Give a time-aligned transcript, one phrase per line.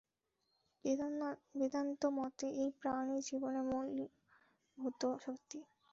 [1.55, 5.59] বেদান্তমতে এই প্রাণই জীবনের মূলীভূত শক্তি।